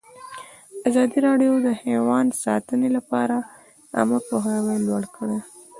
[0.87, 3.35] ازادي راډیو د حیوان ساتنه لپاره
[3.97, 5.39] عامه پوهاوي لوړ کړی.